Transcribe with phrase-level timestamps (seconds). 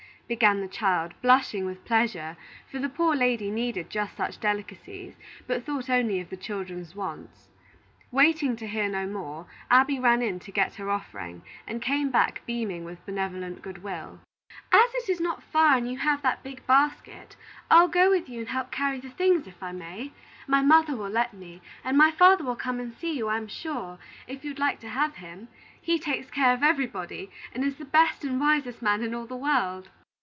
[0.31, 5.13] began the child, blushing with pleasure; for the poor lady needed just such delicacies,
[5.45, 7.49] but thought only of the children's wants.
[8.13, 12.41] Waiting to hear no more, Abby ran in to get her offering, and came back
[12.45, 14.21] beaming with benevolent good will.
[14.71, 17.35] "As it is not far and you have that big basket,
[17.69, 20.13] I'll go with you and help carry the things, if I may?
[20.47, 23.99] My mother will let me, and my father will come and see you, I'm sure,
[24.27, 25.49] if you'd like to have him.
[25.81, 29.35] He takes care of everybody, and is the best and wisest man in all the
[29.35, 29.89] world."